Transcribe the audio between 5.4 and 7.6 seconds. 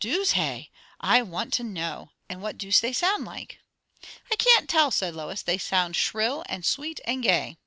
"They sound shrill, and sweet, and gay."